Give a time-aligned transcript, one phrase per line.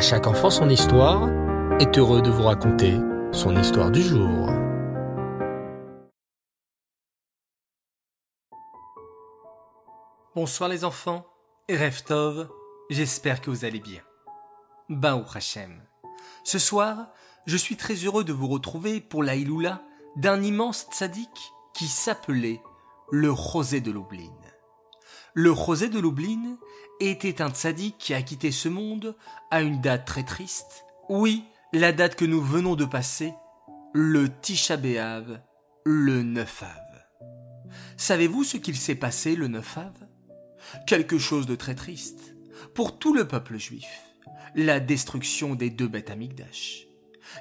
[0.00, 1.28] À chaque enfant son histoire
[1.78, 2.96] est heureux de vous raconter
[3.32, 4.48] son histoire du jour.
[10.34, 11.26] Bonsoir les enfants,
[11.68, 12.48] Reftov,
[12.88, 14.00] j'espère que vous allez bien.
[14.88, 15.82] Ben ou Hachem.
[16.44, 17.08] Ce soir,
[17.44, 19.82] je suis très heureux de vous retrouver pour la Iloula
[20.16, 22.62] d'un immense tzaddik qui s'appelait
[23.10, 24.32] le Rosé de Lublin.
[25.34, 26.58] Le Rosé de Lublin
[26.98, 29.14] était un tzaddik qui a quitté ce monde
[29.50, 30.84] à une date très triste.
[31.08, 33.32] Oui, la date que nous venons de passer,
[33.92, 35.40] le Tisha B'Av,
[35.84, 37.30] le 9 Av.
[37.96, 39.92] Savez-vous ce qu'il s'est passé le 9 Av?
[40.86, 42.34] Quelque chose de très triste
[42.74, 43.88] pour tout le peuple juif,
[44.56, 46.86] la destruction des deux bêtes amigdash.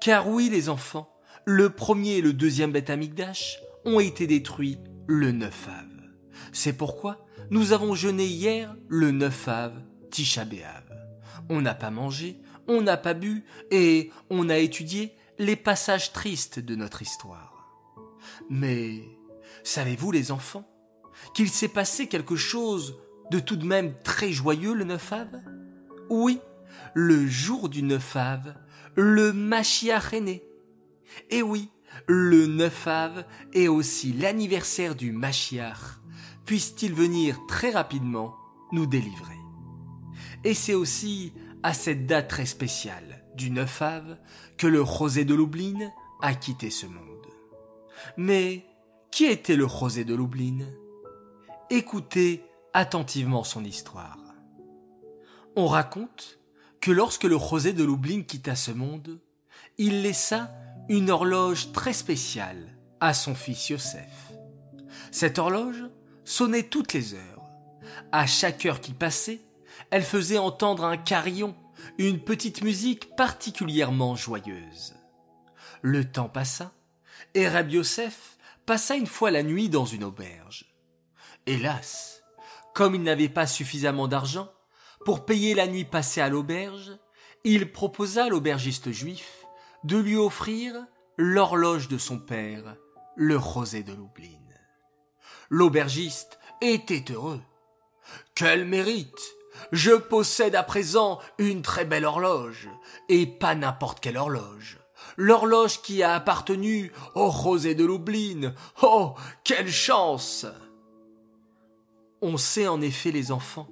[0.00, 1.12] Car oui, les enfants,
[1.44, 4.78] le premier et le deuxième bête amigdash ont été détruits
[5.08, 5.92] le 9 Av.
[6.52, 9.72] C'est pourquoi nous avons jeûné hier le 9 Av,
[10.10, 10.46] Tisha.
[11.50, 16.58] On n'a pas mangé, on n'a pas bu et on a étudié les passages tristes
[16.58, 17.68] de notre histoire.
[18.48, 19.02] Mais
[19.64, 20.66] savez-vous les enfants
[21.34, 22.98] qu'il s'est passé quelque chose
[23.30, 25.28] de tout de même très joyeux le 9 Av?
[26.08, 26.40] Oui,
[26.94, 28.54] le jour du 9 Av,
[28.96, 30.42] le Mashiach est né.
[31.28, 31.68] Et oui,
[32.06, 36.01] le 9 Av est aussi l'anniversaire du Mashiach,
[36.44, 38.34] puisse-t-il venir très rapidement
[38.72, 39.38] nous délivrer.
[40.44, 44.18] Et c'est aussi à cette date très spéciale du 9 Av
[44.58, 47.26] que le Rosé de Lublin a quitté ce monde.
[48.16, 48.64] Mais
[49.10, 50.66] qui était le Rosé de Lublin?
[51.70, 54.18] Écoutez attentivement son histoire.
[55.56, 56.38] On raconte
[56.80, 59.20] que lorsque le Rosé de Lublin quitta ce monde,
[59.78, 60.50] il laissa
[60.88, 64.32] une horloge très spéciale à son fils Yosef.
[65.10, 65.84] Cette horloge
[66.24, 67.42] sonnait toutes les heures.
[68.12, 69.40] À chaque heure qui passait,
[69.90, 71.54] elle faisait entendre un carillon,
[71.98, 74.94] une petite musique particulièrement joyeuse.
[75.82, 76.72] Le temps passa,
[77.34, 80.72] et Rabbi Yosef passa une fois la nuit dans une auberge.
[81.46, 82.22] Hélas,
[82.74, 84.50] comme il n'avait pas suffisamment d'argent
[85.04, 86.92] pour payer la nuit passée à l'auberge,
[87.44, 89.44] il proposa à l'aubergiste juif
[89.84, 90.74] de lui offrir
[91.16, 92.76] l'horloge de son père,
[93.16, 94.41] le rosé de Lublin.
[95.54, 97.42] L'aubergiste était heureux.
[98.34, 99.34] Quel mérite
[99.70, 102.70] Je possède à présent une très belle horloge,
[103.10, 104.78] et pas n'importe quelle horloge.
[105.18, 108.54] L'horloge qui a appartenu au rosé de Lublin.
[108.80, 109.14] Oh,
[109.44, 110.46] quelle chance
[112.22, 113.68] On sait en effet, les enfants,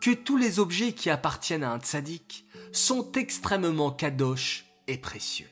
[0.00, 5.50] que tous les objets qui appartiennent à un tzaddik sont extrêmement kadosh et précieux.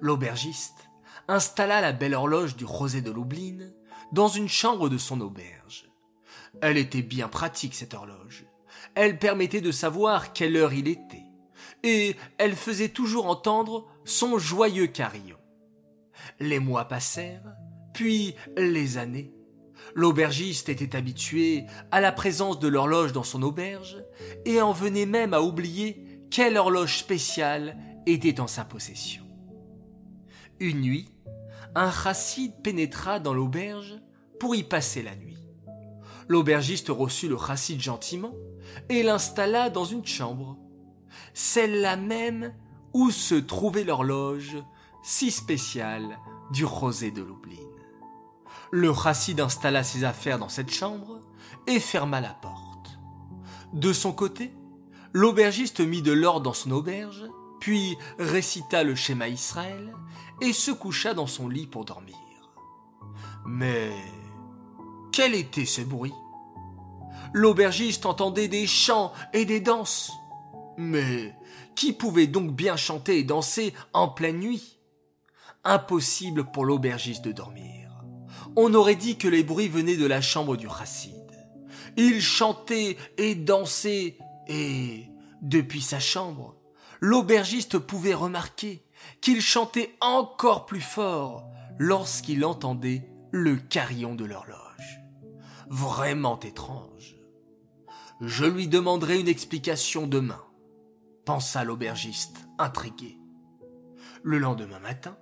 [0.00, 0.88] L'aubergiste
[1.26, 3.72] installa la belle horloge du rosé de Lublin
[4.12, 5.90] dans une chambre de son auberge.
[6.62, 8.46] Elle était bien pratique, cette horloge.
[8.94, 11.24] Elle permettait de savoir quelle heure il était,
[11.82, 15.38] et elle faisait toujours entendre son joyeux carillon.
[16.40, 17.54] Les mois passèrent,
[17.94, 19.32] puis les années.
[19.94, 24.02] L'aubergiste était habitué à la présence de l'horloge dans son auberge,
[24.44, 29.24] et en venait même à oublier quelle horloge spéciale était en sa possession.
[30.58, 31.08] Une nuit,
[31.74, 34.00] un chassid pénétra dans l'auberge
[34.38, 35.38] pour y passer la nuit.
[36.28, 38.34] L'aubergiste reçut le chassid gentiment
[38.88, 40.56] et l'installa dans une chambre,
[41.34, 42.54] celle-là même
[42.92, 44.56] où se trouvait l'horloge
[45.02, 46.18] si spéciale
[46.52, 47.56] du rosé de Lublin.
[48.70, 51.20] Le chassid installa ses affaires dans cette chambre
[51.66, 52.98] et ferma la porte.
[53.72, 54.52] De son côté,
[55.12, 57.24] l'aubergiste mit de l'or dans son auberge,
[57.60, 59.94] puis récita le schéma Israël
[60.40, 62.16] et se coucha dans son lit pour dormir.
[63.46, 63.90] Mais
[65.12, 66.14] quel était ce bruit?
[67.32, 70.12] L'aubergiste entendait des chants et des danses.
[70.76, 71.34] Mais
[71.76, 74.78] qui pouvait donc bien chanter et danser en pleine nuit?
[75.62, 77.90] Impossible pour l'aubergiste de dormir.
[78.56, 81.14] On aurait dit que les bruits venaient de la chambre du chassid.
[81.96, 84.16] Il chantait et dansait
[84.48, 85.06] et,
[85.42, 86.56] depuis sa chambre,
[87.00, 88.84] l'aubergiste pouvait remarquer
[89.20, 95.00] qu'il chantait encore plus fort lorsqu'il entendait le carillon de l'horloge.
[95.68, 97.16] Vraiment étrange.
[98.20, 100.44] Je lui demanderai une explication demain,
[101.24, 103.18] pensa l'aubergiste, intrigué.
[104.22, 105.16] Le lendemain matin,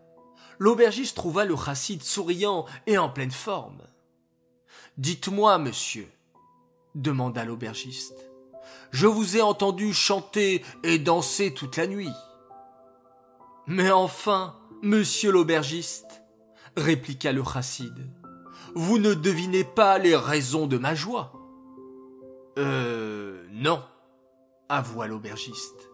[0.58, 3.82] l'aubergiste trouva le chassid souriant et en pleine forme.
[4.96, 6.10] Dites-moi, monsieur,
[6.96, 8.27] demanda l'aubergiste,
[8.90, 12.12] je vous ai entendu chanter et danser toute la nuit.
[13.66, 16.22] Mais enfin, monsieur l'aubergiste,
[16.76, 17.94] répliqua le chassid,
[18.74, 21.32] vous ne devinez pas les raisons de ma joie.
[22.58, 23.82] Euh, non,
[24.68, 25.90] avoua l'aubergiste.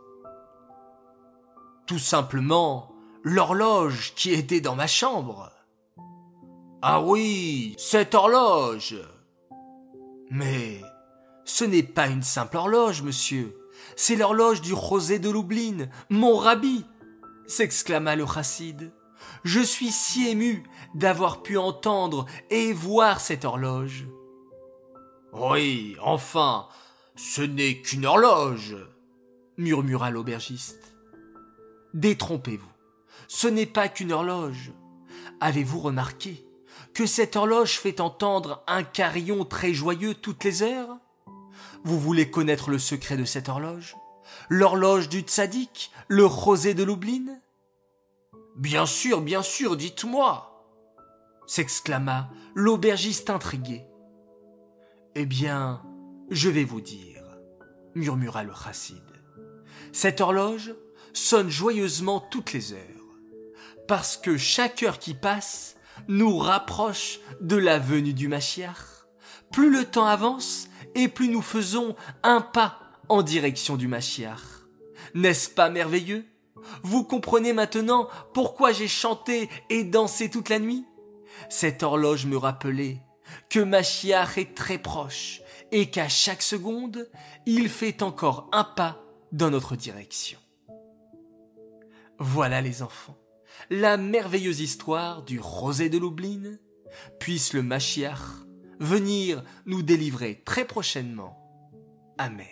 [1.87, 2.93] Tout simplement,
[3.23, 5.51] l'horloge qui était dans ma chambre.
[6.81, 8.97] Ah oui, cette horloge.
[10.31, 10.81] Mais
[11.45, 13.57] ce n'est pas une simple horloge, monsieur.
[13.97, 16.85] C'est l'horloge du Rosé de Lublin, mon rabbi,
[17.47, 18.93] s'exclama le chassid.
[19.45, 20.65] Je suis si ému
[20.95, 24.07] d'avoir pu entendre et voir cette horloge.
[25.33, 26.69] Oui, enfin,
[27.17, 28.77] ce n'est qu'une horloge,
[29.57, 30.95] murmura l'aubergiste.
[31.93, 32.73] Détrompez-vous,
[33.29, 34.73] ce n'est pas qu'une horloge.
[35.41, 36.45] Avez-vous remarqué
[36.95, 40.99] que cette horloge fait entendre un carillon très joyeux toutes les heures?
[41.85, 43.97] Vous voulez connaître le secret de cette horloge?
[44.49, 47.39] L'horloge du tzaddik Le rosé de Lublin
[48.57, 50.51] Bien sûr, bien sûr, dites-moi
[51.47, 53.85] s'exclama l'aubergiste intrigué.
[55.15, 55.83] Eh bien,
[56.31, 57.23] je vais vous dire,
[57.95, 59.03] murmura le chassid.
[59.93, 60.75] Cette horloge
[61.13, 62.81] sonne joyeusement toutes les heures,
[63.87, 65.77] parce que chaque heure qui passe
[66.09, 69.07] nous rapproche de la venue du Machiach.
[69.53, 74.41] Plus le temps avance, et plus nous faisons un pas en direction du Machiach.
[75.15, 76.25] N'est-ce pas merveilleux?
[76.83, 80.85] Vous comprenez maintenant pourquoi j'ai chanté et dansé toute la nuit?
[81.49, 83.03] Cette horloge me rappelait
[83.51, 85.43] que Machiach est très proche
[85.73, 87.11] et qu'à chaque seconde,
[87.47, 89.03] il fait encore un pas
[89.33, 90.39] dans notre direction.
[92.19, 93.19] Voilà les enfants,
[93.71, 96.57] la merveilleuse histoire du rosé de Lublin.
[97.19, 98.21] Puisse le Machiach
[98.85, 101.39] venir nous délivrer très prochainement.
[102.19, 102.47] Amen.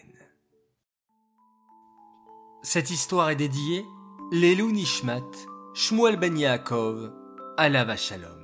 [2.62, 3.84] Cette histoire est dédiée
[4.32, 5.20] Lelou Nishmat,
[5.74, 7.12] Shmuel Ben Yaakov,
[7.56, 8.38] Alava Shalom.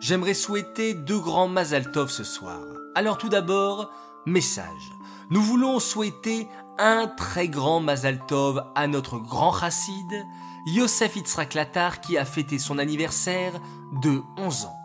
[0.00, 2.60] J'aimerais souhaiter deux grands Mazal Tov ce soir.
[2.94, 3.90] Alors tout d'abord,
[4.26, 4.90] message.
[5.30, 6.48] Nous voulons souhaiter
[6.78, 10.24] un très grand Mazal Tov à notre grand chassid,
[10.66, 13.52] Yosef Yitzhak Latar, qui a fêté son anniversaire
[14.02, 14.81] de 11 ans.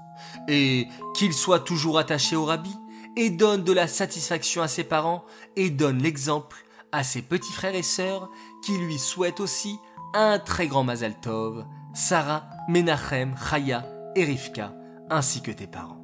[0.47, 2.73] Et qu'il soit toujours attaché au rabbi,
[3.15, 7.75] et donne de la satisfaction à ses parents, et donne l'exemple à ses petits frères
[7.75, 8.29] et sœurs,
[8.63, 9.77] qui lui souhaitent aussi
[10.13, 13.85] un très grand Mazal Tov, Sarah, Menachem, Chaya
[14.15, 14.73] et Rivka,
[15.09, 15.97] ainsi que tes parents.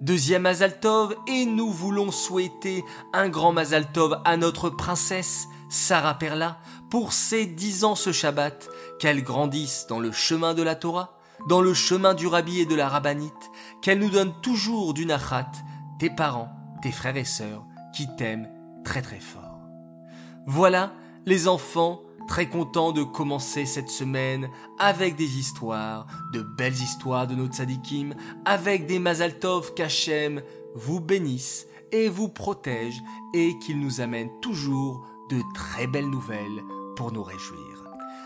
[0.00, 6.58] Deuxième Mazaltov, et nous voulons souhaiter un grand Mazaltov à notre princesse, Sarah Perla,
[6.88, 8.68] pour ses dix ans ce Shabbat,
[9.00, 12.74] qu'elle grandisse dans le chemin de la Torah, dans le chemin du Rabbi et de
[12.74, 13.50] la Rabbinite,
[13.82, 15.50] qu'elle nous donne toujours du Nachat,
[15.98, 16.50] tes parents,
[16.82, 17.64] tes frères et sœurs,
[17.94, 18.48] qui t'aiment
[18.84, 19.60] très très fort.
[20.46, 20.92] Voilà,
[21.26, 24.48] les enfants, très content de commencer cette semaine
[24.78, 28.14] avec des histoires, de belles histoires de nos tzadikim,
[28.44, 30.42] avec des Mazaltov qu'Hachem
[30.74, 33.02] vous bénisse et vous protège
[33.34, 36.62] et qu'il nous amène toujours de très belles nouvelles
[36.96, 37.67] pour nous réjouir.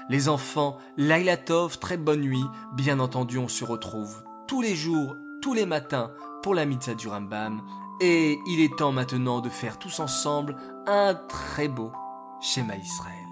[0.09, 2.45] Les enfants, Lailatov, très bonne nuit.
[2.75, 6.13] Bien entendu, on se retrouve tous les jours, tous les matins
[6.43, 7.63] pour la mitzvah du Rambam.
[8.01, 10.57] Et il est temps maintenant de faire tous ensemble
[10.87, 11.93] un très beau
[12.41, 13.32] schéma Israël.